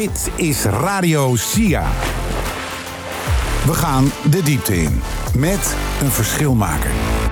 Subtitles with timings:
[0.00, 1.90] Dit is Radio SIA.
[3.66, 5.00] We gaan de diepte in
[5.34, 7.29] met een verschilmaker.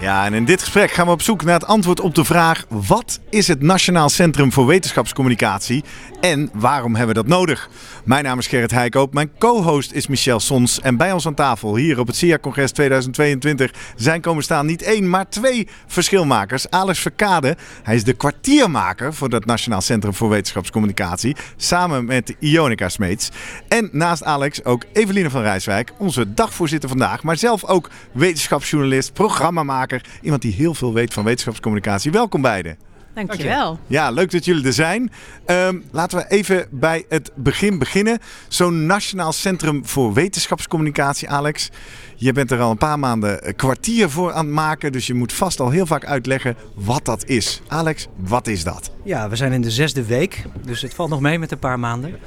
[0.00, 2.64] Ja, en in dit gesprek gaan we op zoek naar het antwoord op de vraag:
[2.68, 5.84] wat is het Nationaal Centrum voor Wetenschapscommunicatie
[6.20, 7.68] en waarom hebben we dat nodig?
[8.04, 11.76] Mijn naam is Gerrit Heikoop, mijn co-host is Michel Sons en bij ons aan tafel
[11.76, 16.70] hier op het SIA-congres 2022 zijn komen staan niet één, maar twee verschilmakers.
[16.70, 22.88] Alex Verkade, hij is de kwartiermaker voor het Nationaal Centrum voor Wetenschapscommunicatie, samen met Ionica
[22.88, 23.30] Smeets.
[23.68, 29.85] En naast Alex ook Eveline van Rijswijk, onze dagvoorzitter vandaag, maar zelf ook wetenschapsjournalist, programmamaker
[30.22, 32.10] Iemand die heel veel weet van wetenschapscommunicatie.
[32.10, 32.78] Welkom beiden.
[33.24, 33.78] Dankjewel.
[33.86, 35.10] Ja, leuk dat jullie er zijn.
[35.46, 38.18] Um, laten we even bij het begin beginnen.
[38.48, 41.70] Zo'n Nationaal Centrum voor Wetenschapscommunicatie, Alex.
[42.16, 44.92] Je bent er al een paar maanden een kwartier voor aan het maken.
[44.92, 47.60] Dus je moet vast al heel vaak uitleggen wat dat is.
[47.68, 48.90] Alex, wat is dat?
[49.04, 50.44] Ja, we zijn in de zesde week.
[50.64, 52.18] Dus het valt nog mee met een paar maanden.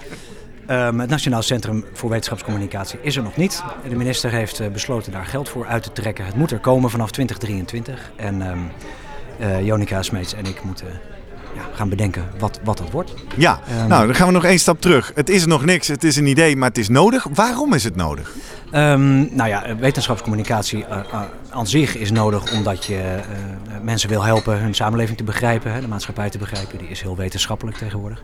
[0.72, 3.64] Um, het Nationaal Centrum voor Wetenschapscommunicatie is er nog niet.
[3.89, 6.25] De minister heeft uh, besloten daar geld voor uit te trekken.
[6.25, 8.12] Het moet er komen vanaf 2023.
[8.16, 8.72] En um,
[9.40, 10.88] uh, Jonica Smeets en ik moeten
[11.55, 13.14] ja, gaan bedenken wat, wat dat wordt.
[13.38, 15.11] Ja, um, nou dan gaan we nog één stap terug.
[15.16, 17.28] Het is nog niks, het is een idee, maar het is nodig.
[17.33, 18.36] Waarom is het nodig?
[18.73, 24.23] Um, nou ja, wetenschapscommunicatie uh, uh, aan zich is nodig omdat je uh, mensen wil
[24.23, 26.78] helpen hun samenleving te begrijpen, hè, de maatschappij te begrijpen.
[26.78, 28.23] Die is heel wetenschappelijk tegenwoordig.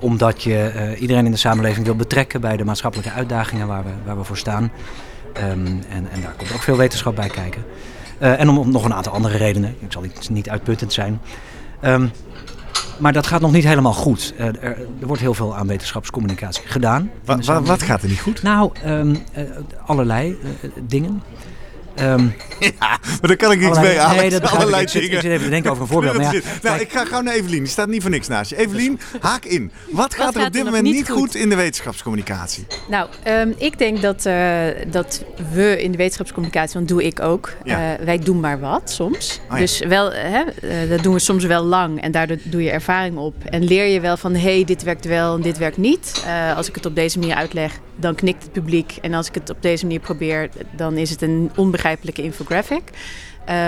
[0.00, 4.16] omdat je iedereen in de samenleving wil betrekken bij de maatschappelijke uitdagingen waar we, waar
[4.16, 4.72] we voor staan.
[5.50, 7.64] Um, en, en daar komt ook veel wetenschap bij kijken.
[8.18, 9.74] en om, om, nog een aantal andere redenen.
[9.78, 11.20] Ik zal niet, niet uitputtend zijn.
[11.84, 12.10] Um,
[12.98, 14.34] maar dat gaat nog niet helemaal goed.
[14.38, 14.62] Uh, er,
[15.00, 17.10] er, wordt heel veel aan wetenschapscommunicatie gedaan.
[17.24, 18.42] Wat, gaat er niet goed?
[18.42, 19.42] Nou, um, uh,
[19.86, 21.22] allerlei uh, dingen.
[22.00, 24.16] Um, ja, maar daar kan ik niks mee aan.
[24.16, 24.88] Nee, dat allerlei ik.
[24.88, 26.16] Ik, zit, ik zit even te denken over een voorbeeld.
[26.16, 27.62] maar ja, nou, ik ga gauw naar Evelien.
[27.62, 28.56] Die staat niet voor niks naast je.
[28.56, 29.70] Evelien, haak in.
[29.90, 31.18] Wat gaat er op dit moment niet goed?
[31.18, 32.66] goed in de wetenschapscommunicatie?
[32.88, 37.52] Nou, um, ik denk dat, uh, dat we in de wetenschapscommunicatie, want doe ik ook,
[37.64, 37.98] ja.
[37.98, 39.40] uh, wij doen maar wat soms.
[39.44, 39.56] Oh, ja.
[39.58, 43.16] Dus wel, hè, uh, dat doen we soms wel lang en daardoor doe je ervaring
[43.16, 43.34] op.
[43.44, 46.24] En leer je wel van, hé, hey, dit werkt wel en dit werkt niet.
[46.56, 48.98] als ik het op deze manier uitleg, dan knikt het publiek.
[49.00, 52.82] En als ik het op deze manier probeer, dan is het een onbegrijpelijke infographic.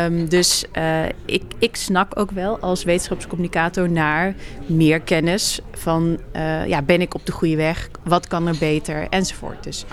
[0.04, 4.34] Um, dus uh, ik, ik snak ook wel als wetenschapscommunicator naar
[4.66, 9.06] meer kennis van uh, ja, ben ik op de goede weg, wat kan er beter
[9.10, 9.64] enzovoort.
[9.64, 9.84] Dus,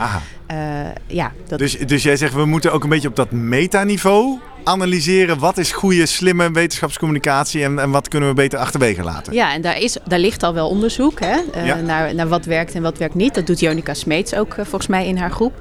[0.51, 1.59] uh, ja, dat...
[1.59, 5.71] dus, dus jij zegt we moeten ook een beetje op dat metaniveau analyseren wat is
[5.71, 9.33] goede, slimme wetenschapscommunicatie en, en wat kunnen we beter achterwege laten.
[9.33, 11.75] Ja, en daar, is, daar ligt al wel onderzoek hè, uh, ja.
[11.75, 13.35] naar, naar wat werkt en wat werkt niet.
[13.35, 15.53] Dat doet Jonica Smeets ook uh, volgens mij in haar groep.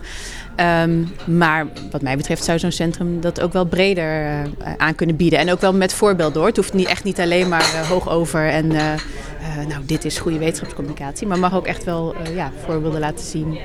[0.82, 5.16] Um, maar wat mij betreft zou zo'n centrum dat ook wel breder uh, aan kunnen
[5.16, 5.38] bieden.
[5.38, 6.46] En ook wel met voorbeeld door.
[6.46, 8.66] Het hoeft niet, echt niet alleen maar hoog over en
[9.68, 11.26] nou, dit is goede wetenschapscommunicatie.
[11.26, 13.58] Maar mag ook echt wel ja, voorbeelden laten zien.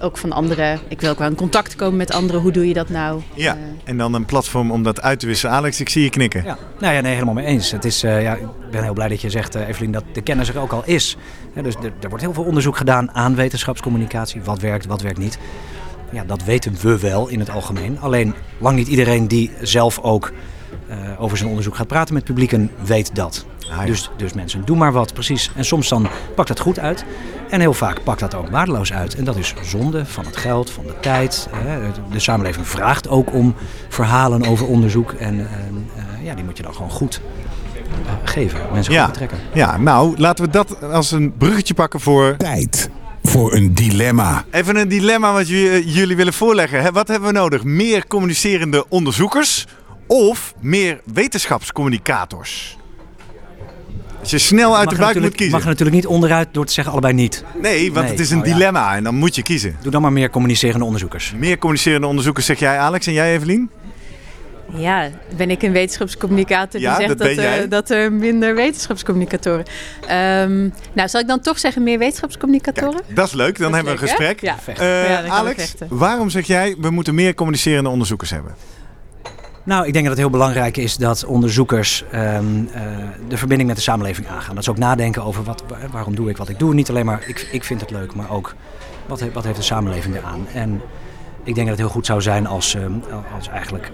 [0.00, 0.80] Ook van anderen.
[0.88, 2.40] Ik wil ook wel in contact komen met anderen.
[2.40, 3.22] Hoe doe je dat nou?
[3.34, 5.54] Ja, en dan een platform om dat uit te wisselen.
[5.54, 6.44] Alex, ik zie je knikken.
[6.44, 7.70] Ja, nou ja, nee, helemaal mee eens.
[7.70, 10.58] Het is, ja, ik ben heel blij dat je zegt, Evelien, dat de kennis er
[10.58, 11.16] ook al is.
[11.54, 14.42] Ja, dus er, er wordt heel veel onderzoek gedaan aan wetenschapscommunicatie.
[14.42, 15.38] Wat werkt, wat werkt niet.
[16.10, 18.00] Ja, dat weten we wel in het algemeen.
[18.00, 20.32] Alleen lang niet iedereen die zelf ook
[20.90, 23.46] uh, over zijn onderzoek gaat praten met publieken weet dat.
[23.70, 23.84] Ah, ja.
[23.84, 25.50] dus, dus mensen, doe maar wat, precies.
[25.54, 27.04] En soms dan pakt dat goed uit.
[27.50, 29.14] En heel vaak pakt dat ook waardeloos uit.
[29.14, 31.48] En dat is zonde van het geld, van de tijd.
[31.50, 31.90] Hè.
[32.10, 33.54] De samenleving vraagt ook om
[33.88, 35.12] verhalen over onderzoek.
[35.12, 35.46] En uh,
[36.24, 37.20] ja, die moet je dan gewoon goed
[38.24, 38.60] geven.
[38.72, 39.02] Mensen ja.
[39.02, 39.38] goed betrekken.
[39.52, 42.36] Ja, nou, laten we dat als een bruggetje pakken voor...
[42.36, 42.90] Tijd
[43.22, 44.44] voor een dilemma.
[44.50, 46.92] Even een dilemma wat jullie willen voorleggen.
[46.92, 47.64] Wat hebben we nodig?
[47.64, 49.66] Meer communicerende onderzoekers
[50.06, 52.76] of meer wetenschapscommunicators?
[54.32, 55.50] Als je snel uit de buik moet kiezen.
[55.50, 57.44] mag er natuurlijk niet onderuit door te zeggen allebei niet.
[57.62, 58.96] Nee, want nee, het is een oh, dilemma ja.
[58.96, 59.76] en dan moet je kiezen.
[59.82, 61.34] Doe dan maar meer communicerende onderzoekers.
[61.36, 63.70] Meer communicerende onderzoekers zeg jij Alex en jij Evelien?
[64.72, 69.64] Ja, ben ik een wetenschapscommunicator die ja, zegt dat, dat, er, dat, er minder wetenschapscommunicatoren.
[70.02, 73.00] Um, nou, zal ik dan toch zeggen meer wetenschapscommunicatoren?
[73.00, 74.40] Kijk, dat is leuk, dan dat hebben we een gesprek.
[74.40, 74.56] Ja.
[74.80, 78.54] Uh, ja, Alex, waarom zeg jij we moeten meer communicerende onderzoekers hebben?
[79.66, 82.80] Nou, ik denk dat het heel belangrijk is dat onderzoekers um, uh,
[83.28, 84.54] de verbinding met de samenleving aangaan.
[84.54, 86.74] Dat ze ook nadenken over wat, waarom doe ik wat ik doe.
[86.74, 88.54] Niet alleen maar ik, ik vind het leuk, maar ook
[89.06, 90.46] wat, wat heeft de samenleving eraan.
[90.54, 90.82] En
[91.44, 92.84] ik denk dat het heel goed zou zijn als, uh,
[93.36, 93.90] als eigenlijk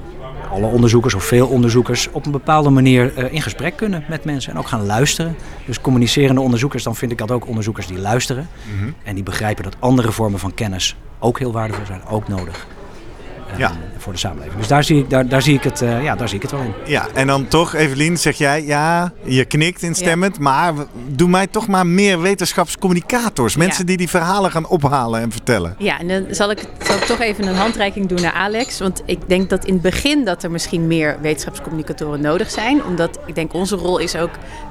[0.50, 4.52] alle onderzoekers of veel onderzoekers op een bepaalde manier uh, in gesprek kunnen met mensen
[4.52, 5.36] en ook gaan luisteren.
[5.66, 8.94] Dus communicerende onderzoekers, dan vind ik dat ook onderzoekers die luisteren mm -hmm.
[9.02, 12.66] en die begrijpen dat andere vormen van kennis ook heel waardevol zijn, ook nodig.
[13.56, 13.72] Ja.
[13.98, 14.58] voor de samenleving.
[14.58, 16.60] Dus daar zie ik, daar, daar, zie ik het, ja, daar zie ik het wel
[16.60, 16.72] in.
[16.84, 20.72] Ja, en dan toch, Evelien, zeg jij, ja, je knikt instemmend, maar
[21.06, 23.56] doe mij toch maar meer wetenschapscommunicators.
[23.56, 25.74] Mensen die die verhalen gaan ophalen en vertellen.
[25.78, 28.78] Ja, en dan zal ik, zal ik toch even een handreiking doen naar Alex.
[28.78, 32.84] Want ik denk dat in het begin dat er misschien meer wetenschapscommunicatoren nodig zijn.
[32.84, 34.30] Omdat ik denk onze rol is ook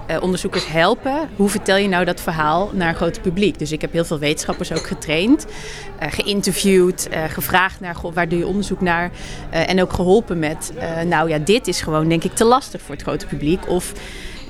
[0.10, 1.30] uh, onderzoekers helpen.
[1.36, 3.60] Hoe vertel je nou dat verhaal naar een groot publiek?
[3.60, 8.30] Dus ik heb heel veel wetenschappers ook getraind, uh, geïnterviewd, uh, gevraagd naar goh, waar
[8.30, 9.12] doe je onderzoek naar?
[9.50, 10.74] en ook geholpen met,
[11.08, 13.70] nou ja, dit is gewoon denk ik te lastig voor het grote publiek.
[13.70, 13.94] Of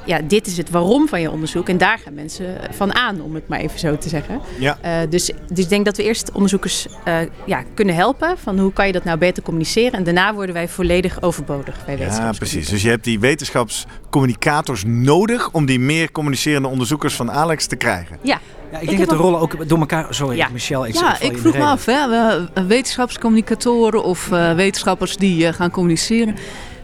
[0.06, 1.70] ja, dit is het waarom van je onderzoek.
[1.70, 4.42] En daar gaan mensen van aan, om het maar even zo te zeggen.
[4.60, 4.78] Ja.
[4.86, 8.38] Uh, dus, dus ik denk dat we eerst onderzoekers uh, ja, kunnen helpen.
[8.38, 9.92] Van hoe kan je dat nou beter communiceren.
[9.92, 12.70] En daarna worden wij volledig overbodig bij Ja, precies.
[12.70, 18.18] Dus je hebt die wetenschapscommunicators nodig om die meer communicerende onderzoekers van Alex te krijgen.
[18.22, 18.40] Ja.
[18.72, 20.06] Ja, ik, denk dat de rollen ook door elkaar.
[20.10, 20.48] Sorry, ja.
[20.52, 20.86] Michel.
[20.86, 26.36] Ik ja, ik vroeg me af, hè, wetenschapscommunicatoren of uh, wetenschappers die gaan communiceren.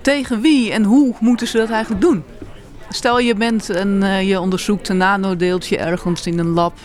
[0.01, 2.23] Tegen wie en hoe moeten ze dat eigenlijk doen?
[2.89, 6.77] Stel je bent en uh, je onderzoekt een nanodeeltje ergens in een lab.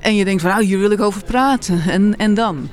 [0.00, 1.82] En je denkt van nou, hier wil ik over praten.
[1.88, 2.68] En, en dan?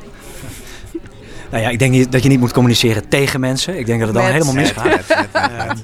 [1.51, 3.80] Nou ja, ik denk dat je niet moet communiceren tegen mensen.
[3.80, 5.03] Ik denk dat het dan helemaal misgaat.
[5.31, 5.77] Ehm,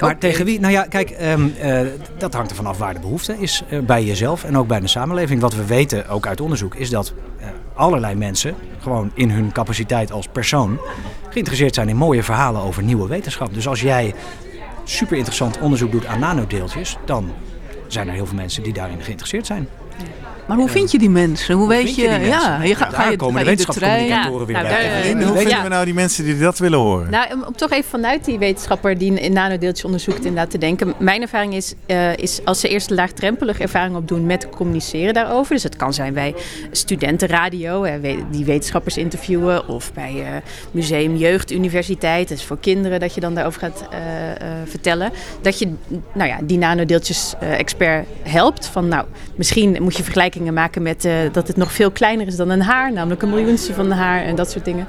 [0.00, 0.60] maar tegen wie?
[0.60, 1.80] Nou ja, kijk, um, uh,
[2.18, 4.86] dat hangt ervan af waar de behoefte is uh, bij jezelf en ook bij de
[4.86, 5.40] samenleving.
[5.40, 10.12] Wat we weten, ook uit onderzoek, is dat uh, allerlei mensen gewoon in hun capaciteit
[10.12, 10.78] als persoon
[11.28, 13.54] geïnteresseerd zijn in mooie verhalen over nieuwe wetenschap.
[13.54, 14.14] Dus als jij
[14.84, 17.32] super interessant onderzoek doet aan nanodeeltjes, dan
[17.86, 19.68] zijn er heel veel mensen die daarin geïnteresseerd zijn.
[20.46, 21.54] Maar hoe vind je die mensen?
[21.54, 22.02] Hoe, weet je?
[22.02, 25.12] Ja, je gaat, ga je, komen de wetenschapscommunicatoren weer nou, bij.
[25.24, 27.10] hoe vinden we nou die mensen die dat willen horen?
[27.10, 30.94] Nou, om, toch even vanuit die wetenschapper die in nanodeeltjes onderzoekt inderdaad te denken.
[30.98, 35.54] Mijn ervaring is, uh, is als ze eerst laagdrempelig ervaring opdoen met communiceren daarover.
[35.54, 36.34] Dus het kan zijn bij
[36.70, 37.86] studentenradio,
[38.30, 39.68] die wetenschappers interviewen.
[39.68, 40.26] Of bij uh,
[40.70, 42.28] Museum Jeugd Universiteit.
[42.28, 43.98] Dat is voor kinderen dat je dan daarover gaat uh,
[44.64, 45.12] vertellen.
[45.40, 45.72] Dat je
[46.12, 48.66] nou ja, die nanodeeltjes expert helpt.
[48.66, 49.04] Van nou,
[49.34, 52.62] misschien moet je vergelijken maken met uh, dat het nog veel kleiner is dan een
[52.62, 54.86] haar, namelijk een miljoenste van een haar en dat soort dingen.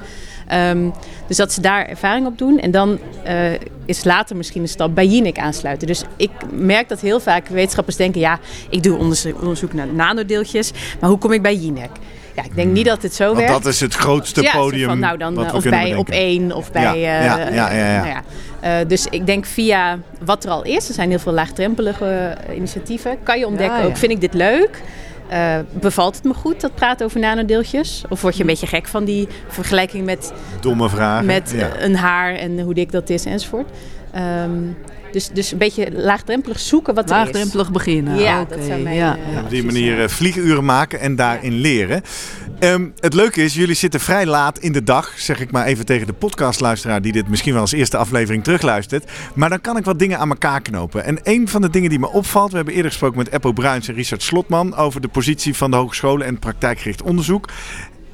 [0.52, 0.92] Um,
[1.26, 2.58] dus dat ze daar ervaring op doen.
[2.58, 3.52] En dan uh,
[3.84, 5.86] is later misschien een stap bij Jinek aansluiten.
[5.86, 8.38] Dus ik merk dat heel vaak wetenschappers denken: ja,
[8.70, 11.90] ik doe onderzoek, onderzoek naar nanodeeltjes, maar hoe kom ik bij Jinek?
[12.34, 13.52] Ja, ik denk niet dat het zo Want werkt.
[13.52, 14.88] dat is het grootste ja, podium.
[14.88, 17.00] Van, nou dan, of bij op één of bij.
[17.00, 18.02] Ja, uh, ja, ja.
[18.02, 22.36] Nou uh, dus ik denk via wat er al is, er zijn heel veel laagdrempelige
[22.54, 24.82] initiatieven, kan je ontdekken ook: vind ik dit leuk?
[25.32, 28.04] Uh, bevalt het me goed, dat praten over nanodeeltjes?
[28.08, 30.32] Of word je een beetje gek van die vergelijking met...
[30.60, 31.26] Domme vragen.
[31.26, 31.70] Met ja.
[31.78, 33.68] een haar en hoe dik dat is enzovoort.
[34.44, 34.76] Um,
[35.12, 38.18] dus, dus een beetje laagdrempelig zoeken wat er Laagdrempelig beginnen.
[38.18, 38.56] Ja, okay.
[38.56, 39.16] dat zou mij, ja.
[39.32, 41.60] Uh, Op die manier uh, vlieguren maken en daarin ja.
[41.60, 42.02] leren.
[42.60, 45.86] Um, het leuke is, jullie zitten vrij laat in de dag, zeg ik maar even
[45.86, 49.10] tegen de podcastluisteraar die dit misschien wel als eerste aflevering terugluistert.
[49.34, 51.04] Maar dan kan ik wat dingen aan elkaar knopen.
[51.04, 53.88] En een van de dingen die me opvalt, we hebben eerder gesproken met Eppo Bruins
[53.88, 57.48] en Richard Slotman over de positie van de hogescholen en praktijkgericht onderzoek.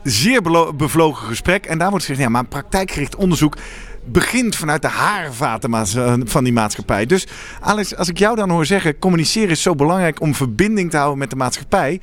[0.02, 0.42] Zeer
[0.76, 1.66] bevlogen gesprek.
[1.66, 3.56] En daar wordt gezegd, ja, maar praktijkgericht onderzoek
[4.04, 7.06] begint vanuit de haarvaten van die maatschappij.
[7.06, 7.26] Dus
[7.60, 11.18] Alex, als ik jou dan hoor zeggen, communiceren is zo belangrijk om verbinding te houden
[11.18, 12.00] met de maatschappij.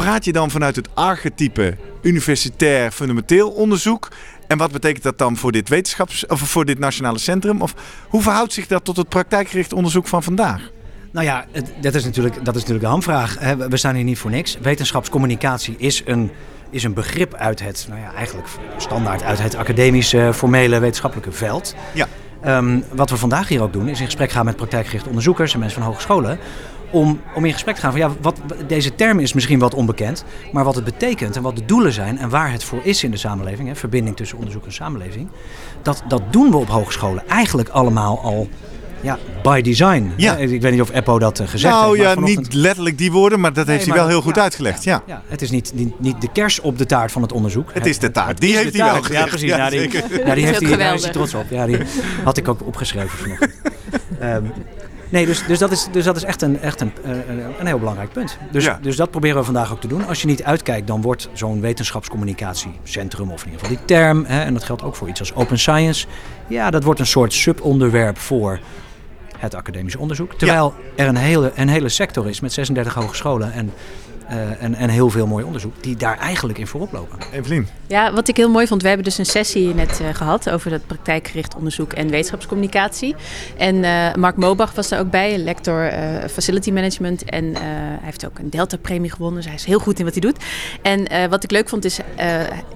[0.00, 4.08] Praat je dan vanuit het archetype universitair fundamenteel onderzoek?
[4.46, 7.62] En wat betekent dat dan voor dit wetenschaps of voor dit nationale centrum?
[7.62, 7.74] Of
[8.08, 10.70] hoe verhoudt zich dat tot het praktijkgericht onderzoek van vandaag?
[11.12, 11.46] Nou ja,
[11.80, 13.38] dat is natuurlijk, dat is natuurlijk de hamvraag.
[13.68, 14.58] We staan hier niet voor niks.
[14.62, 16.30] Wetenschapscommunicatie is een
[16.70, 21.74] is een begrip uit het, nou ja, eigenlijk standaard uit het academische, formele, wetenschappelijke veld.
[21.94, 22.06] Ja.
[22.46, 25.58] Um, wat we vandaag hier ook doen, is in gesprek gaan met praktijkgerichte onderzoekers en
[25.58, 26.38] mensen van hogescholen.
[26.90, 30.24] Om, om in gesprek te gaan van ja, wat, deze term is misschien wat onbekend,
[30.52, 33.10] maar wat het betekent en wat de doelen zijn en waar het voor is in
[33.10, 35.28] de samenleving, hè, verbinding tussen onderzoek en samenleving,
[35.82, 38.48] dat, dat doen we op hogescholen eigenlijk allemaal al
[39.00, 40.12] ja, by design.
[40.16, 40.36] Ja.
[40.36, 41.96] Ik weet niet of Eppo dat uh, gezegd nou, heeft.
[41.96, 42.46] Nou ja, vanochtend...
[42.46, 44.84] niet letterlijk die woorden, maar dat nee, heeft hij wel heel goed ja, uitgelegd.
[44.84, 45.02] Ja.
[45.06, 45.22] ja.
[45.26, 47.70] het is niet, niet, niet, de kers op de taart van het onderzoek.
[47.72, 48.40] Het is de taart.
[48.40, 49.24] Die heeft hij wel gezegd.
[49.24, 49.48] Ja, precies.
[49.48, 49.80] Ja, die,
[50.24, 51.44] ja, die heeft hij, daar is hij trots op.
[51.50, 51.78] Ja, die
[52.24, 53.54] had ik ook opgeschreven vanochtend.
[54.22, 54.52] um,
[55.10, 57.10] Nee, dus, dus, dat is, dus dat is echt een, echt een, uh,
[57.58, 58.38] een heel belangrijk punt.
[58.50, 58.78] Dus, ja.
[58.82, 60.06] dus dat proberen we vandaag ook te doen.
[60.06, 64.42] Als je niet uitkijkt, dan wordt zo'n wetenschapscommunicatiecentrum, of in ieder geval die term, hè,
[64.42, 66.06] en dat geldt ook voor iets als open science,
[66.48, 68.60] ja, dat wordt een soort subonderwerp voor
[69.38, 70.34] het academisch onderzoek.
[70.34, 71.02] Terwijl ja.
[71.02, 73.72] er een hele, een hele sector is met 36 hogescholen en
[74.30, 77.18] Uh, en, en heel veel mooi onderzoek die daar eigenlijk in voorop lopen.
[77.32, 77.68] Evelien.
[77.90, 80.70] Ja, wat ik heel mooi vond, we hebben dus een sessie net uh, gehad over
[80.70, 83.14] dat praktijkgericht onderzoek en wetenschapscommunicatie.
[83.56, 85.92] En uh, Mark Mobach was daar ook bij, lector
[86.28, 87.24] Facility Management.
[87.24, 90.22] En hij heeft ook een Delta-premie gewonnen, dus hij is heel goed in wat hij
[90.22, 90.44] doet.
[90.82, 91.98] En wat ik leuk vond is,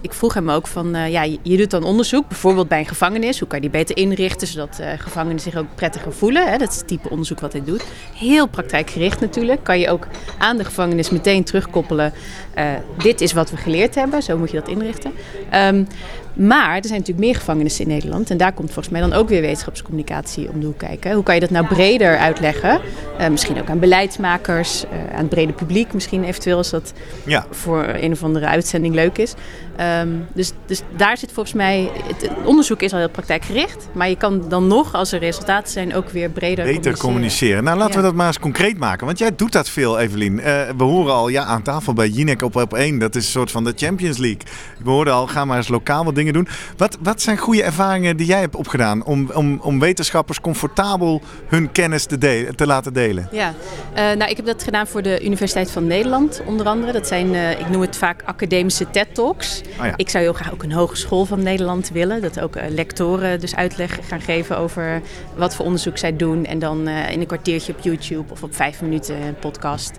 [0.01, 3.39] ik vroeg hem ook van, ja, je doet dan onderzoek, bijvoorbeeld bij een gevangenis.
[3.39, 6.51] Hoe kan je die beter inrichten, zodat gevangenen zich ook prettiger voelen?
[6.51, 6.59] Hè?
[6.59, 7.85] Dat is het type onderzoek wat hij doet.
[8.15, 9.65] Heel praktijkgericht natuurlijk.
[9.65, 10.07] Kan je ook
[10.39, 12.13] aan de gevangenis meteen terugkoppelen.
[12.59, 12.65] Uh,
[13.03, 15.13] dit is wat we geleerd hebben, zo moet je dat inrichten.
[15.55, 15.87] Um,
[16.35, 18.31] maar er zijn natuurlijk meer gevangenissen in Nederland.
[18.31, 21.13] En daar komt volgens mij dan ook weer wetenschapscommunicatie om de hoek kijken.
[21.13, 22.81] Hoe kan je dat nou breder uitleggen?
[23.21, 25.93] Uh, misschien ook aan beleidsmakers, uh, aan het brede publiek.
[25.93, 26.93] Misschien eventueel als dat
[27.25, 27.47] ja.
[27.51, 29.35] voor een of andere uitzending leuk is.
[29.81, 31.91] Um, dus, dus daar zit volgens mij...
[32.07, 33.89] Het onderzoek is al heel praktijkgericht.
[33.93, 37.65] Maar je kan dan nog, als er resultaten zijn, ook weer breder Beter communiceren.
[37.65, 38.01] Nou, laten ja.
[38.01, 39.07] we dat maar eens concreet maken.
[39.07, 40.39] Want jij doet dat veel, Evelien.
[40.39, 40.45] Uh,
[40.77, 42.99] we horen al ja, aan tafel bij Jinek op op 1.
[42.99, 44.41] Dat is een soort van de Champions League.
[44.83, 46.49] We hoorden al, ga maar eens lokaal wat dingen doen.
[46.77, 51.73] Wat, wat zijn goede ervaringen die jij hebt opgedaan om, om, om wetenschappers comfortabel hun
[51.73, 53.29] kennis te, delen, te laten delen?
[53.33, 56.93] Ja, uh, nou, ik heb dat gedaan voor de Universiteit van Nederland onder andere.
[56.93, 59.63] Dat zijn, uh, ik noem het vaak academische TED-talks.
[59.81, 59.93] Oh ja.
[59.97, 62.23] Ik zou heel graag ook een hogeschool van Nederland willen.
[62.23, 65.03] Dat ook uh, lectoren dus uitleg gaan geven over
[65.37, 66.45] wat voor onderzoek zij doen.
[66.47, 69.99] En dan in een kwartiertje op YouTube of op vijf minuten podcast.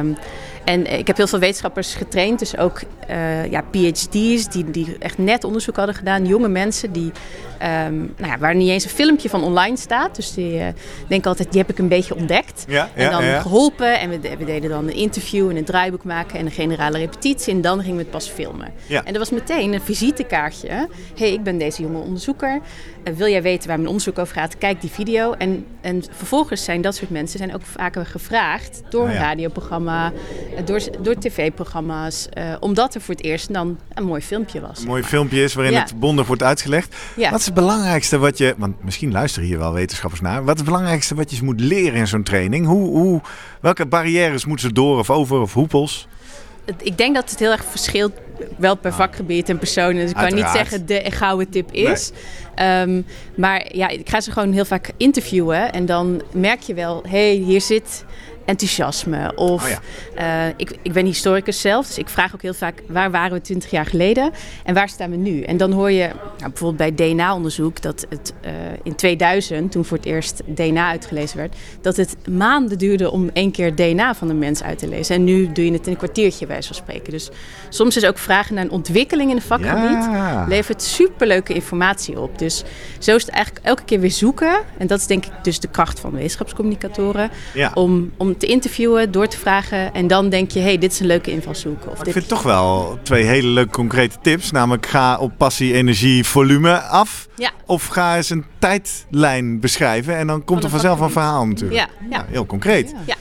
[0.00, 0.16] Um,
[0.64, 5.18] en ik heb heel veel wetenschappers getraind, dus ook uh, ja, PhD's die, die echt
[5.18, 6.26] net onderzoek hadden gedaan.
[6.26, 7.12] Jonge mensen die,
[7.86, 10.16] um, nou ja, waar niet eens een filmpje van online staat.
[10.16, 10.66] Dus die uh,
[11.08, 12.64] denken altijd, die heb ik een beetje ontdekt.
[12.68, 16.04] Ja, en dan ja, geholpen en we, we, deden dan een interview en een draaiboek
[16.04, 17.52] maken en een generale repetitie.
[17.52, 18.72] En dan gingen we het pas filmen.
[18.88, 20.68] En dat was meteen een visitekaartje.
[20.68, 22.60] Hé, hey, ik ben deze jonge onderzoeker.
[23.04, 24.58] Uh, wil jij weten waar mijn onderzoek over gaat?
[24.58, 25.32] Kijk die video.
[25.32, 30.12] En, en vervolgens zijn dat soort mensen zijn ook vaker gevraagd door een radioprogramma
[30.64, 32.28] door, door tv-programma's.
[32.38, 34.80] Uh, omdat er voor het eerst dan een mooi filmpje was.
[34.80, 35.80] Een mooi filmpje is waarin ja.
[35.80, 36.96] het bondig wordt uitgelegd.
[37.16, 37.30] Ja.
[37.30, 40.44] Wat is het belangrijkste wat je, want misschien luisteren hier wel wetenschappers naar.
[40.44, 42.66] Wat is het belangrijkste wat je moet leren in zo'n training?
[42.66, 43.20] Hoe, hoe,
[43.60, 46.08] welke barrières moeten ze door of over of hoepels?
[46.82, 48.12] Ik denk dat het heel erg verschilt
[48.58, 49.94] wel per vakgebied en persoon.
[49.94, 52.10] Dus ik kan niet zeggen de gouden tip is.
[52.56, 52.80] Nee.
[52.80, 53.04] Um,
[53.34, 55.72] maar ja, ik ga ze gewoon heel vaak interviewen.
[55.72, 58.04] En dan merk je wel, hé, hey, hier zit
[58.44, 59.32] enthousiasme.
[59.34, 59.68] Of oh
[60.16, 60.46] ja.
[60.48, 63.40] uh, ik, ik ben historicus zelf, dus ik vraag ook heel vaak waar waren we
[63.40, 64.30] 20 jaar geleden
[64.64, 65.42] en waar staan we nu?
[65.42, 66.06] En dan hoor je
[66.38, 68.50] nou, bijvoorbeeld bij DNA-onderzoek dat het uh,
[68.82, 73.50] in 2000, toen voor het eerst DNA uitgelezen werd, dat het maanden duurde om één
[73.50, 75.14] keer DNA van een mens uit te lezen.
[75.14, 77.12] En nu doe je het in een kwartiertje, bij van spreken.
[77.12, 77.30] Dus
[77.68, 80.44] soms is ook vragen naar een ontwikkeling in een vakgebied ja.
[80.48, 82.38] levert superleuke informatie op.
[82.38, 82.64] Dus
[82.98, 84.60] zo is het eigenlijk elke keer weer zoeken.
[84.78, 87.30] En dat is denk ik dus de kracht van wetenschapscommunicatoren.
[87.54, 87.70] Ja.
[87.74, 89.94] Om, om te interviewen, door te vragen.
[89.94, 91.86] En dan denk je, hé, hey, dit is een leuke invalshoek.
[91.86, 92.12] Of ik dit...
[92.12, 94.50] vind toch wel twee hele leuke concrete tips.
[94.50, 97.28] Namelijk ga op passie, energie, volume af.
[97.36, 97.50] Ja.
[97.66, 100.16] Of ga eens een tijdlijn beschrijven.
[100.16, 101.80] En dan komt er vanzelf een verhaal natuurlijk.
[101.80, 102.16] Ja, ja.
[102.16, 102.94] ja heel concreet.
[103.06, 103.14] Ja.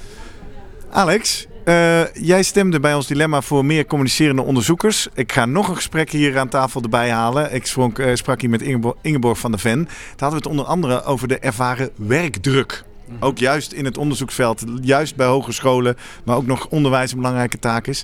[0.89, 5.07] Alex, uh, jij stemde bij ons dilemma voor meer communicerende onderzoekers.
[5.13, 7.53] Ik ga nog een gesprek hier aan tafel erbij halen.
[7.53, 9.83] Ik sprak, uh, sprak hier met Ingeborg, Ingeborg van der Ven.
[9.83, 12.83] Daar hadden we het onder andere over de ervaren werkdruk.
[13.19, 17.87] Ook juist in het onderzoeksveld, juist bij hogescholen, maar ook nog onderwijs een belangrijke taak
[17.87, 18.03] is.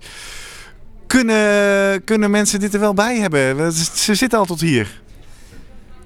[1.08, 3.72] Kunnen, kunnen mensen dit er wel bij hebben?
[3.74, 5.02] Ze zitten al tot hier.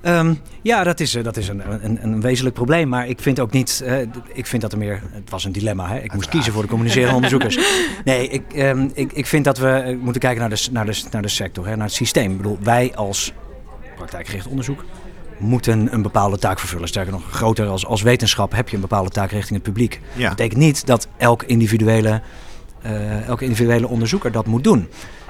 [0.03, 2.89] Um, ja, dat is, dat is een, een, een, wezenlijk probleem.
[2.89, 3.83] Maar ik vind ook niet.
[3.85, 3.97] Uh,
[4.33, 5.01] ik vind dat er meer.
[5.11, 5.87] Het was een dilemma.
[5.87, 5.99] Hè?
[5.99, 7.57] Ik moest kiezen voor de communicerende onderzoekers.
[8.03, 11.21] Nee, ik, um, ik, ik vind dat we moeten kijken naar de, naar de, naar
[11.21, 11.75] de sector, hè?
[11.75, 12.31] naar het systeem.
[12.31, 13.33] Ik bedoel, wij als
[13.95, 14.83] praktijkgericht onderzoek
[15.41, 16.87] moeten een bepaalde taak vervullen.
[16.87, 20.01] Sterker nog, groter als, als wetenschap heb je een bepaalde taak richting het publiek.
[20.13, 20.27] Ja.
[20.27, 22.21] Dat betekent niet dat elk individuele,
[22.85, 24.87] uh, elke individuele onderzoeker dat moet doen.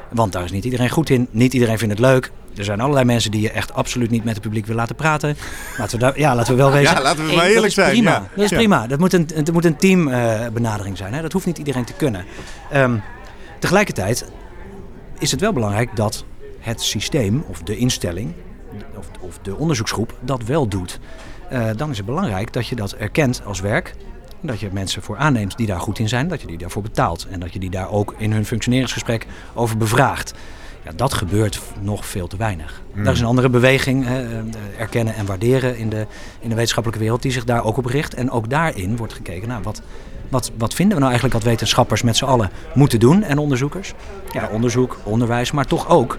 [0.10, 1.27] Want daar is niet iedereen goed in.
[1.32, 2.32] Niet iedereen vindt het leuk.
[2.56, 5.36] Er zijn allerlei mensen die je echt absoluut niet met het publiek wil laten praten.
[5.77, 6.96] Laten we, daar, ja, laten we wel wezen.
[6.96, 7.89] Ja, laten we maar eerlijk zijn.
[7.89, 8.12] Prima.
[8.12, 8.30] Ja.
[8.36, 8.88] Dat is prima.
[8.88, 11.13] Dat moet een, het moet een teambenadering uh, zijn.
[11.13, 11.22] Hè.
[11.22, 12.25] Dat hoeft niet iedereen te kunnen.
[12.74, 13.01] Um,
[13.60, 14.32] tegelijkertijd
[15.20, 16.25] is het wel belangrijk dat
[16.60, 18.34] het systeem of de instelling
[18.98, 21.00] of, of de onderzoeksgroep dat wel doet.
[21.51, 23.96] Uh, dan is het belangrijk dat je dat erkent als werk.
[24.42, 27.28] Dat je mensen voor aanneemt die daar goed in zijn, dat je die daarvoor betaalt.
[27.30, 30.34] En dat je die daar ook in hun functioneringsgesprek over bevraagt.
[30.84, 32.82] Ja, dat gebeurt nog veel te weinig.
[32.94, 33.04] Mm.
[33.04, 34.40] Daar is een andere beweging, hè, eh,
[34.78, 36.08] erkennen en waarderen in de,
[36.40, 38.13] in de wetenschappelijke wereld, die zich daar ook op richt.
[38.13, 39.82] En ook daarin wordt gekeken naar wat,
[40.30, 43.94] wat, wat vinden we nou eigenlijk dat wetenschappers met z'n allen moeten doen en onderzoekers.
[44.32, 46.18] Ja, onderzoek, onderwijs, maar toch ook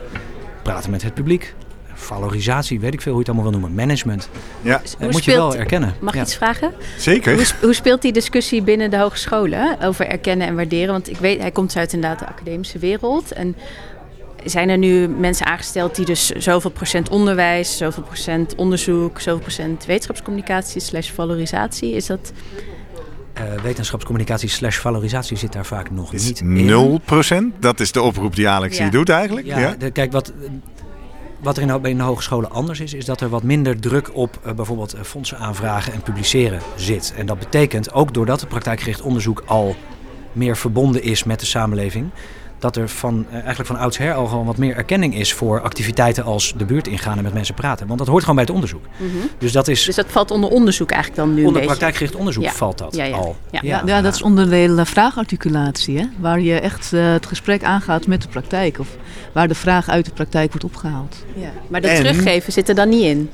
[0.62, 1.54] praten met het publiek,
[2.02, 4.28] valorisatie, weet ik veel hoe je het allemaal wil noemen, management.
[4.62, 4.78] Ja.
[4.78, 5.94] Dat Hoe moet je wel erkennen.
[6.00, 6.24] Mag ik Ja.
[6.24, 6.72] iets vragen?
[6.98, 7.34] Zeker.
[7.34, 10.92] Hoe, hoe speelt die discussie binnen de hogescholen over erkennen en waarderen?
[10.92, 13.32] Want ik weet, hij komt uit inderdaad de academische wereld.
[13.32, 13.56] En
[14.44, 19.84] zijn er nu mensen aangesteld die dus zoveel procent onderwijs, zoveel procent onderzoek, zoveel procent
[19.86, 21.92] wetenschapscommunicatie slash valorisatie?
[21.92, 22.32] Is dat...
[23.32, 27.00] Eh, wetenschapscommunicatie slash valorisatie zit daar vaak nog Is niet in.
[27.56, 27.60] 0%.
[27.60, 28.82] Dat is de oproep die Alex Ja.
[28.82, 29.46] hier doet eigenlijk.
[29.46, 29.74] Ja, Ja.
[29.78, 30.32] de- kijk, wat,
[31.42, 34.52] wat er in, de- hogescholen anders is, is dat er wat minder druk op eh,
[34.52, 37.14] bijvoorbeeld eh, fondsen aanvragen en publiceren zit.
[37.16, 39.76] En dat betekent, ook doordat het praktijkgericht onderzoek al
[40.32, 42.10] meer verbonden is met de samenleving,
[42.62, 46.24] dat er van, eh, eigenlijk van oudsher al gewoon wat meer erkenning is voor activiteiten
[46.24, 47.86] als de buurt ingaan en met mensen praten.
[47.86, 48.84] Want dat hoort gewoon bij het onderzoek.
[49.38, 51.66] Dus dat is, Dus dat valt onder onderzoek eigenlijk dan nu een onder beetje?
[51.66, 52.50] praktijkgericht onderzoek Ja.
[52.52, 53.16] valt dat Ja, ja.
[53.16, 53.36] al.
[53.50, 53.60] Ja.
[53.62, 56.04] Ja, ja, dat is onderdeel eh, vraagarticulatie, hè?
[56.18, 58.78] waar je echt eh, het gesprek aangaat met de praktijk.
[58.78, 58.88] Of
[59.32, 61.16] waar de vraag uit de praktijk wordt opgehaald.
[61.34, 61.50] Ja.
[61.68, 63.30] Maar dat En- teruggeven zit er dan niet in.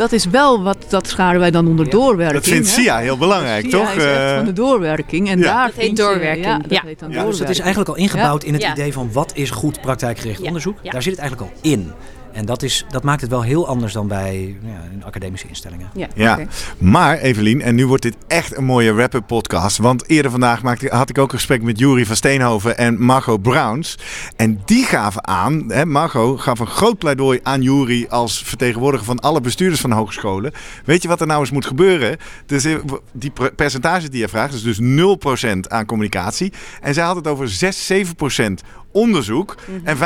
[0.00, 1.90] Dat is wel wat, dat scharen wij dan onder Ja.
[1.90, 2.42] doorwerking.
[2.42, 2.68] Dat vindt?
[2.68, 3.90] SIA heel belangrijk, SIA toch?
[3.90, 5.28] is echt Eh, van de doorwerking.
[5.30, 5.44] En ja.
[5.44, 6.44] daar Dat heet doorwerking.
[6.46, 6.82] Ja, dat Ja.
[6.84, 8.72] heet dan dus dat is eigenlijk al ingebouwd in het Ja.
[8.72, 10.46] idee van wat is goed praktijkgericht Ja.
[10.46, 10.76] onderzoek.
[10.82, 10.90] Ja.
[10.90, 11.92] Daar zit het eigenlijk al in.
[12.32, 15.90] En dat, is, dat maakt het wel heel anders dan bij ja, in academische instellingen.
[15.94, 16.38] Ja, Ja,
[16.78, 19.78] maar Evelien, en nu wordt dit echt een mooie wrap-up podcast.
[19.78, 23.42] Want eerder vandaag maakte, had ik ook een gesprek met Jury van Steenhoven en Margot
[23.42, 23.98] Browns.
[24.36, 29.20] En die gaven aan, hè, Margot gaf een groot pleidooi aan Jury als vertegenwoordiger van
[29.20, 30.52] alle bestuurders van hogescholen.
[30.84, 32.16] Weet je wat er nou eens moet gebeuren?
[32.46, 32.66] Dus
[33.12, 36.52] die per- percentages die je vraagt, is dus 0% aan communicatie.
[36.80, 38.60] En zij had het over 6, 7%
[38.92, 39.54] onderzoek
[39.84, 40.00] en 95%,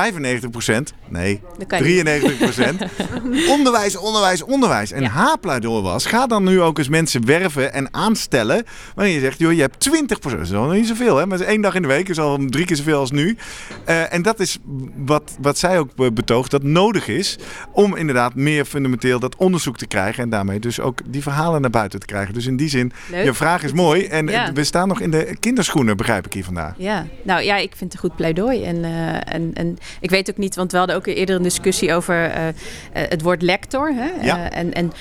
[1.08, 2.42] nee, Dat kan je niet.
[2.52, 2.74] 93%
[3.54, 4.92] onderwijs, onderwijs, onderwijs.
[4.92, 5.08] En Ja.
[5.08, 8.64] haar pleidooi was, ga dan nu ook eens mensen werven en aanstellen.
[8.94, 10.32] Wanneer je zegt, joh, je hebt 20%.
[10.32, 11.26] Dat is wel niet zoveel, hè?
[11.26, 12.08] Maar één dag in de week.
[12.08, 13.36] is al drie keer zoveel als nu.
[13.84, 14.58] Eh, en dat is
[14.96, 17.38] wat, wat zij ook be- betoogt, dat nodig is
[17.72, 20.22] om inderdaad meer fundamenteel dat onderzoek te krijgen.
[20.22, 22.34] En daarmee dus ook die verhalen naar buiten te krijgen.
[22.34, 23.24] Dus in die zin, Leuk.
[23.24, 24.04] je vraag is mooi.
[24.04, 24.52] En Ja.
[24.52, 26.74] we staan nog in de kinderschoenen, begrijp ik hier vandaag.
[26.78, 28.62] Ja, nou ja, ik vind het een goed pleidooi.
[28.64, 31.94] En, eh, en, en ik weet ook niet, want we hadden ook eerder een discussie
[31.94, 32.54] over eh, eh,
[32.92, 33.92] het woord lector.
[33.94, 34.26] Hè?
[34.26, 34.50] Ja.
[34.50, 34.92] En, en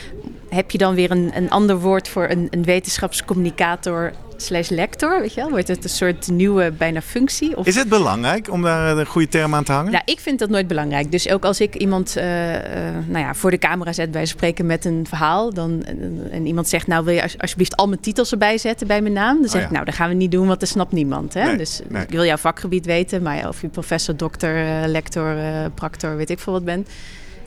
[0.49, 4.11] heb je dan weer een, een ander woord voor een, een wetenschapscommunicator
[4.43, 5.19] slash lector?
[5.21, 5.49] Weet je wel?
[5.49, 7.57] Wordt het een soort nieuwe bijna functie?
[7.57, 7.65] Of...
[7.67, 9.91] Is het belangrijk om daar een goede term aan te hangen?
[9.91, 11.11] Nou, ik vind dat nooit belangrijk.
[11.11, 12.55] Dus ook als ik iemand eh,
[12.87, 15.53] eh, nou ja, voor de camera zet bij spreken met een verhaal.
[15.53, 18.87] Dan, en, en iemand zegt, nou wil je als- alsjeblieft al mijn titels erbij zetten
[18.87, 19.39] bij mijn naam.
[19.39, 19.73] Dan zeg Oh, ik, ja.
[19.73, 21.33] nou dat gaan we niet doen, want dat snapt niemand.
[21.33, 21.43] Hè?
[21.45, 22.01] Nee, dus nee.
[22.03, 23.21] ik wil jouw vakgebied weten.
[23.21, 26.89] Maar of je professor, dokter, eh, lector, eh, practor, weet ik veel wat bent.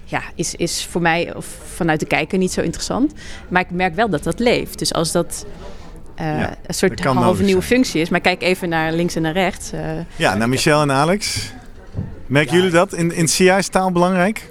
[0.08, 3.12] Ja, is, is voor mij of vanuit de kijker niet zo interessant.
[3.48, 4.78] Maar ik merk wel dat dat leeft.
[4.78, 5.46] Dus als dat...
[6.16, 7.74] eh, Ja, een soort halve nodig nieuwe zijn.
[7.74, 8.08] functie is.
[8.08, 9.72] Maar kijk even naar links en naar rechts.
[9.72, 9.80] eh,
[10.16, 11.52] Ja, naar Michel en Alex.
[12.26, 12.92] Merken jullie dat?
[12.92, 14.50] In, in CI is taal belangrijk?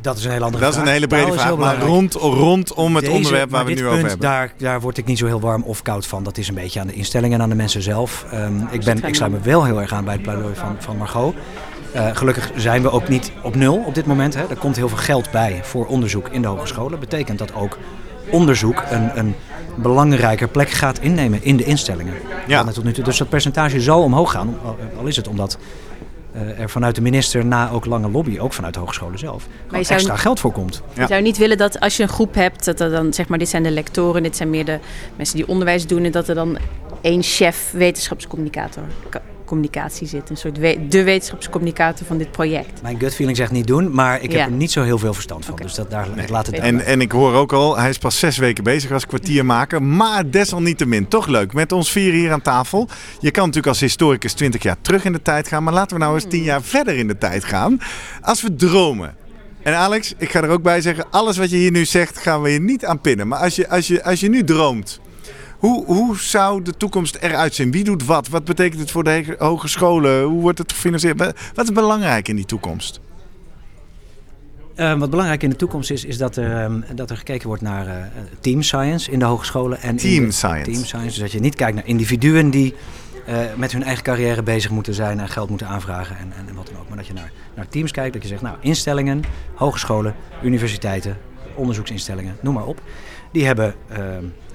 [0.00, 2.14] Dat is een hele andere Dat is een hele brede Taal vraag, heel maar rond,
[2.14, 4.18] rondom het Deze- onderwerp waar we het nu over hebben.
[4.20, 6.22] Daar, daar word ik niet zo heel warm of koud van.
[6.22, 8.26] Dat is een beetje aan de instellingen en aan de mensen zelf.
[8.30, 10.96] Ehm, ik, ben, ik sluit me wel heel erg aan bij het pleidooi van, van
[10.96, 11.34] Margot.
[11.92, 14.34] Eh, gelukkig zijn we ook niet op nul op dit moment.
[14.34, 14.42] Hè.
[14.50, 16.98] Er komt heel veel geld bij voor onderzoek in de hogescholen.
[17.00, 17.78] betekent dat ook
[18.30, 19.34] onderzoek een, een
[19.74, 22.14] belangrijker plek gaat innemen in de instellingen.
[22.46, 22.64] Ja.
[22.64, 23.04] Tot nu toe.
[23.04, 24.58] Dus dat percentage zal omhoog gaan.
[24.64, 25.58] Al- Al is het omdat
[26.32, 29.80] eh, er vanuit de minister na ook lange lobby, ook vanuit de hogescholen zelf, gewoon
[29.80, 30.82] je zou- extra geld voor komt.
[30.94, 31.02] Ja.
[31.02, 33.38] Je zou niet willen dat als je een groep hebt, dat er dan zeg maar,
[33.38, 34.78] dit zijn de lectoren, dit zijn meer de
[35.16, 36.58] mensen die onderwijs doen, en dat er dan
[37.00, 38.82] één chef wetenschapscommunicator
[39.56, 40.30] communicatie zit.
[40.30, 42.82] Een soort we- de wetenschapscommunicator van dit project.
[42.82, 44.44] Mijn gut feeling zegt niet doen, maar ik heb Ja.
[44.44, 45.54] er niet zo heel veel verstand van.
[45.54, 45.62] Oké.
[45.62, 48.18] Dus dat, daar, ik laat het En- En, ik hoor ook al, hij is pas
[48.18, 49.82] zes weken bezig als kwartiermaker.
[49.82, 51.52] Maar desalniettemin, toch leuk.
[51.52, 52.88] Met ons vier hier aan tafel.
[53.20, 55.62] Je kan natuurlijk als historicus 20 jaar terug in de tijd gaan.
[55.62, 57.80] Maar laten we nou eens 10 jaar verder in de tijd gaan.
[58.20, 59.14] Als we dromen.
[59.62, 62.42] En Alex, ik ga er ook bij zeggen, alles wat je hier nu zegt gaan
[62.42, 63.28] we je niet aan pinnen.
[63.28, 65.00] Maar als je, als je, als je nu droomt,
[65.62, 67.70] hoe, hoe zou de toekomst eruit zien?
[67.70, 68.28] Wie doet wat?
[68.28, 70.22] Wat betekent het voor de hogescholen?
[70.24, 71.18] Hoe wordt het gefinancierd?
[71.54, 73.00] Wat is belangrijk in die toekomst?
[74.74, 77.62] Eh, wat belangrijk in de toekomst is, is dat er, ehm, dat er gekeken wordt
[77.62, 77.94] naar eh,
[78.40, 79.80] team science in de hogescholen.
[79.80, 80.70] En Team de- science.
[80.70, 81.08] Team science.
[81.08, 82.74] Dus dat je niet kijkt naar individuen die
[83.26, 86.54] eh, met hun eigen carrière bezig moeten zijn en geld moeten aanvragen en, en, en
[86.54, 86.88] wat dan ook.
[86.88, 89.22] Maar dat je naar, naar teams kijkt, dat je zegt, nou, instellingen,
[89.54, 91.16] hogescholen, universiteiten,
[91.54, 92.80] onderzoeksinstellingen, noem maar op.
[93.32, 94.00] Die hebben ehm,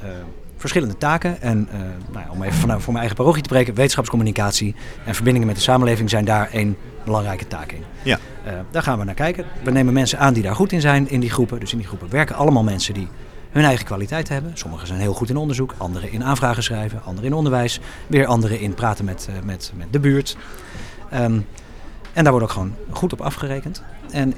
[0.02, 0.10] eh,
[0.58, 1.42] verschillende taken.
[1.42, 1.80] En eh,
[2.12, 5.56] nou ja, om even vanuit voor mijn eigen parochie te breken, wetenschapscommunicatie en verbindingen met
[5.58, 7.84] de samenleving zijn daar één belangrijke taak in.
[8.04, 8.20] Ja.
[8.44, 9.46] Eh, daar gaan we naar kijken.
[9.64, 11.60] We nemen mensen aan die daar goed in zijn in die groepen.
[11.60, 13.08] Dus in die groepen werken allemaal mensen die
[13.52, 14.52] hun eigen kwaliteit hebben.
[14.54, 18.60] Sommigen zijn heel goed in onderzoek, anderen in aanvragen schrijven, anderen in onderwijs, weer anderen
[18.60, 20.38] in praten met, eh, met, met de buurt.
[21.10, 21.40] Ehm,
[22.14, 23.84] En daar wordt ook gewoon goed op afgerekend.
[24.12, 24.34] En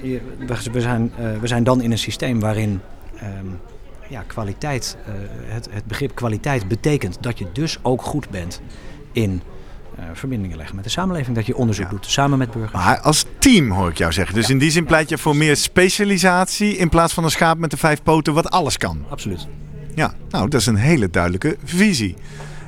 [0.71, 2.81] we zijn, we zijn dan in een systeem waarin
[3.19, 3.45] ehm,
[4.09, 4.97] ja, kwaliteit,
[5.45, 8.61] het, het begrip kwaliteit betekent dat je dus ook goed bent
[9.11, 9.41] in
[9.99, 11.35] uh, verbindingen leggen met de samenleving.
[11.35, 12.73] Dat je onderzoek doet samen met burgers.
[12.73, 14.35] Maar als team hoor ik jou zeggen.
[14.35, 17.71] Dus in die zin pleit je voor meer specialisatie in plaats van een schaap met
[17.71, 19.05] de vijf poten wat alles kan.
[19.09, 19.47] Absoluut.
[19.95, 22.15] Ja, nou dat is een hele duidelijke visie.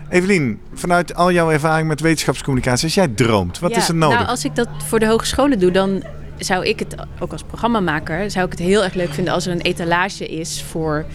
[0.09, 4.17] Evelien, vanuit al jouw ervaring met wetenschapscommunicatie, als jij droomt, wat is er nodig?
[4.17, 6.03] Nou, als ik dat voor de hogescholen doe, dan
[6.43, 9.51] zou ik het ook als programmamaker zou ik het heel erg leuk vinden als er
[9.51, 11.05] een etalage is voor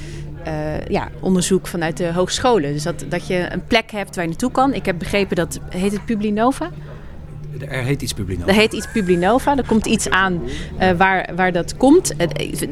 [0.47, 2.73] uh, ja, onderzoek vanuit de hogescholen.
[2.73, 4.75] Dus dat, dat je een plek hebt waar je naartoe kan.
[4.75, 6.71] Ik heb begrepen dat, heet het Publinova?
[7.61, 8.49] Er heet iets Publinova.
[8.49, 9.57] Er heet iets Publinova.
[9.57, 10.43] Er komt iets aan
[10.81, 12.15] uh, waar, waar dat komt.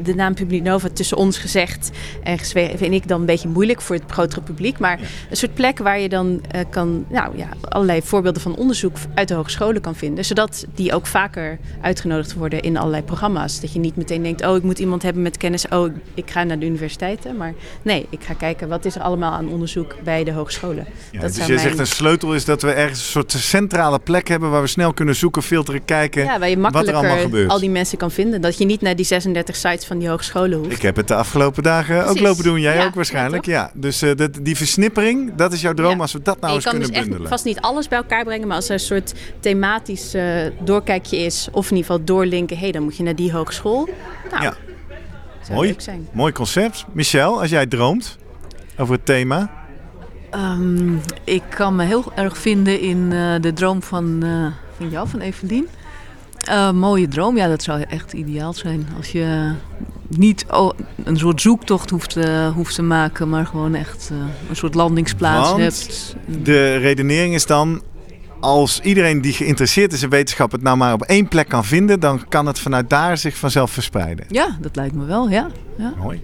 [0.03, 1.91] De naam Publinova tussen ons gezegd
[2.23, 4.79] en gezwegen vind ik dan een beetje moeilijk voor het grotere publiek.
[4.79, 8.97] Maar een soort plek waar je dan uh, kan, nou ja, allerlei voorbeelden van onderzoek
[9.13, 10.25] uit de hogescholen kan vinden.
[10.25, 13.59] Zodat die ook vaker uitgenodigd worden in allerlei programma's.
[13.59, 15.67] Dat je niet meteen denkt, oh ik moet iemand hebben met kennis.
[15.67, 17.37] Oh ik ga naar de universiteiten.
[17.37, 20.85] Maar nee, ik ga kijken wat is er allemaal aan onderzoek bij de hogescholen.
[21.11, 24.27] Ja, dat dus je zegt een sleutel is dat we ergens een soort centrale plek
[24.27, 27.49] hebben waar we snel kunnen zoeken, filteren, kijken ja, waar je wat er allemaal gebeurt.
[27.49, 28.41] al die mensen kan vinden.
[28.41, 30.71] Dat je niet naar die 36 sites van die hogescholen hoeft.
[30.71, 32.59] Ik heb het de afgelopen dagen ook lopen doen.
[32.61, 33.45] Jij ook waarschijnlijk.
[33.45, 36.63] Ja, dus uh, dat, die versnippering, dat is jouw droom als we dat nou eens
[36.63, 37.03] kunnen bundelen.
[37.05, 40.15] Je kan dus vast niet alles bij elkaar brengen, maar als er een soort thematisch
[40.15, 40.23] uh,
[40.63, 43.89] doorkijkje is, of in ieder geval doorlinken, hé, hey, dan moet je naar die hogeschool.
[44.31, 44.53] Nou, ja.
[45.51, 45.75] Mooi.
[46.11, 46.85] Mooi concept.
[46.91, 48.17] Michel, als jij droomt
[48.77, 49.63] over het thema.
[50.35, 54.23] Um, ik kan me heel erg vinden in uh, de droom van
[54.77, 55.67] van jou, van Evelien.
[56.49, 58.87] Uh, mooie droom, ja, dat zou echt ideaal zijn.
[58.97, 59.51] Als je
[60.07, 60.45] niet
[61.03, 64.17] een soort zoektocht hoeft, uh, hoeft te maken, maar gewoon echt uh,
[64.49, 66.15] een soort landingsplaats Want hebt.
[66.43, 67.81] De redenering is dan,
[68.39, 71.99] als iedereen die geïnteresseerd is in wetenschap het nou maar op één plek kan vinden,
[71.99, 74.25] dan kan het vanuit daar zich vanzelf verspreiden.
[74.29, 75.47] Ja, dat lijkt me wel, ja.
[75.77, 75.93] ja.
[75.97, 76.21] Mooi.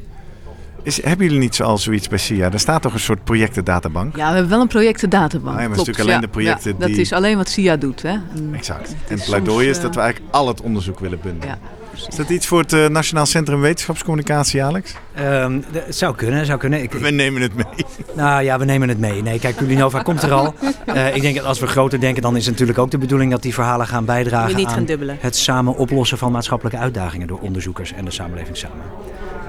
[0.84, 2.52] Is, hebben jullie niet zoals zoiets bij SIA?
[2.52, 4.16] Er staat toch een soort projectendatabank?
[4.16, 5.56] Ja, we hebben wel een projectendatabank.
[5.56, 8.02] Ah, ja, maar Klopt, natuurlijk alleen de projecten ja, Dat is alleen wat SIA doet.
[8.02, 8.10] Hè?
[8.10, 8.96] En exact.
[9.08, 11.48] En het pleidooi is dat we eigenlijk al het onderzoek willen bundelen.
[11.48, 11.80] Ja.
[12.08, 14.94] Is dat iets voor het uh, Nationaal Centrum Wetenschapscommunicatie, Alex?
[15.20, 16.84] Um, het zou kunnen, zou kunnen.
[16.84, 17.86] Ik, we nemen het mee.
[18.14, 19.22] Nou ja, we nemen het mee.
[19.22, 20.54] Nee, kijk, Pulinova komt er al.
[20.86, 23.32] Uh, ik denk dat als we groter denken, dan is het natuurlijk ook de bedoeling
[23.32, 24.88] dat die verhalen gaan bijdragen aan
[25.20, 28.86] het samen oplossen van maatschappelijke uitdagingen door onderzoekers en de samenleving samen.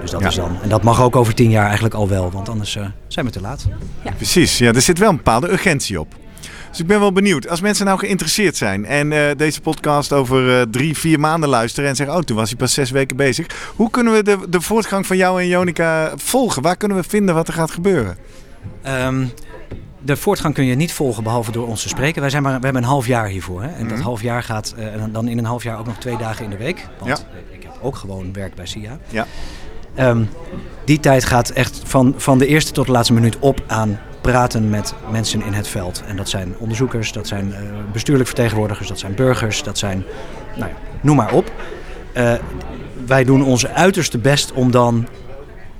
[0.03, 0.57] Dus dat is dan.
[0.61, 3.31] En dat mag ook over tien jaar eigenlijk al wel, want anders uh, zijn we
[3.31, 3.65] te laat.
[4.03, 4.11] Ja.
[4.11, 6.15] Precies, ja, er zit wel een bepaalde urgentie op.
[6.69, 7.49] Dus ik ben wel benieuwd.
[7.49, 11.89] Als mensen nou geïnteresseerd zijn en uh, deze podcast over uh, drie, vier maanden luisteren
[11.89, 13.71] en zeggen: Oh, toen was hij pas zes weken bezig.
[13.75, 16.61] Hoe kunnen we de, de voortgang van jou en Jonica volgen?
[16.61, 18.17] Waar kunnen we vinden wat er gaat gebeuren?
[18.87, 19.31] Um,
[19.99, 22.21] de voortgang kun je niet volgen behalve door ons te spreken.
[22.21, 23.61] Wij zijn maar, we hebben een half jaar hiervoor.
[23.61, 23.67] Hè?
[23.67, 23.89] En mm -hmm.
[23.89, 26.49] dat half jaar gaat uh, dan in een half jaar ook nog twee dagen in
[26.49, 26.87] de week.
[26.99, 27.55] Want ja.
[27.55, 28.97] ik heb ook gewoon werk bij SIA.
[29.09, 29.27] Ja.
[29.99, 30.29] Um,
[30.85, 34.69] die tijd gaat echt van, van de eerste tot de laatste minuut op aan praten
[34.69, 36.03] met mensen in het veld.
[36.07, 37.57] En dat zijn onderzoekers, dat zijn uh,
[37.91, 40.03] bestuurlijk vertegenwoordigers, dat zijn burgers, dat zijn,
[40.55, 41.51] nou ja, noem maar op.
[42.17, 42.33] Uh,
[43.05, 45.07] wij doen onze uiterste best om dan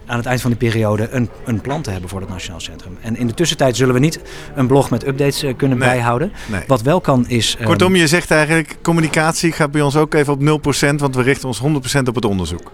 [0.05, 2.97] aan het eind van die periode een, een plan te hebben voor het Nationaal Centrum.
[3.01, 4.19] En in de tussentijd zullen we niet
[4.55, 6.31] een blog met updates uh, kunnen nee, bijhouden.
[6.51, 6.63] Nee.
[6.67, 7.55] Wat wel kan is...
[7.59, 11.21] Um, Kortom, je zegt eigenlijk communicatie gaat bij ons ook even op 0%, want we
[11.21, 11.61] richten ons
[11.95, 12.71] 100% op het onderzoek.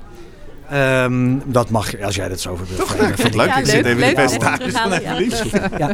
[0.74, 2.80] Um, dat mag, als jij dat zo over wilt.
[2.80, 3.48] Toch, ik vind het leuk.
[3.48, 5.92] Ja, ik zit even leuk, de percentages van ja.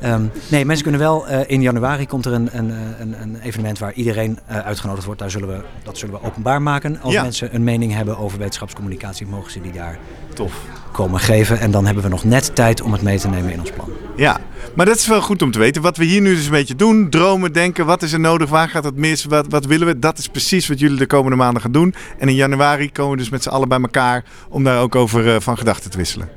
[0.00, 0.14] ja.
[0.14, 1.30] Um, nee, mensen kunnen wel...
[1.30, 5.20] Uh, in januari komt er een, een, een, een evenement waar iedereen uh, uitgenodigd wordt.
[5.20, 7.00] Daar zullen we, dat zullen we openbaar maken.
[7.00, 7.22] Als ja.
[7.22, 9.98] mensen een mening hebben over wetenschapscommunicatie, mogen ze die daar
[10.34, 10.52] Tof.
[10.92, 11.60] Komen geven.
[11.60, 13.88] En dan hebben we nog net tijd om het mee te nemen in ons plan.
[14.16, 14.40] Ja,
[14.74, 15.82] maar dat is wel goed om te weten.
[15.82, 18.68] Wat we hier nu dus een beetje doen, dromen, denken, wat is er nodig, waar
[18.68, 19.98] gaat het mis, wat, wat willen we.
[19.98, 21.94] Dat is precies wat jullie de komende maanden gaan doen.
[22.18, 25.26] En in januari komen we dus met z'n allen bij elkaar om daar ook over
[25.26, 26.28] uh, van gedachten te wisselen.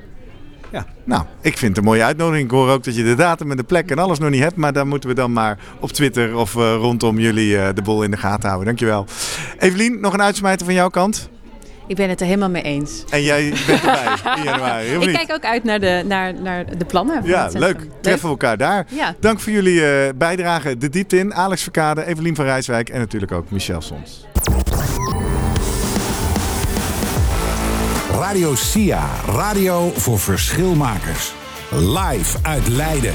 [0.72, 0.86] Ja.
[1.04, 2.46] Nou, ik vind het een mooie uitnodiging.
[2.46, 4.56] Ik hoor ook dat je de datum en de plek en alles nog niet hebt.
[4.56, 8.04] Maar daar moeten we dan maar op Twitter of uh, rondom jullie uh, de bol
[8.04, 8.66] in de gaten houden.
[8.66, 9.06] Dankjewel.
[9.58, 11.30] Evelien, nog een uitsmijter van jouw kant?
[11.88, 13.04] Ik ben het er helemaal mee eens.
[13.10, 16.86] En jij bent erbij in januari, Ik kijk ook uit naar de, naar, naar de
[16.86, 17.22] plannen.
[17.24, 17.88] Ja, leuk.
[18.02, 18.86] Treffen we elkaar daar.
[18.90, 19.16] Ja.
[19.20, 20.78] Dank voor jullie uh, bijdrage.
[20.78, 21.34] De diepte in.
[21.34, 24.26] Alex Verkade, Evelien van Rijswijk en natuurlijk ook Michel Sons.
[28.12, 29.10] Radio SIA.
[29.28, 31.34] Radio voor verschilmakers.
[31.72, 33.14] Live uit Leiden.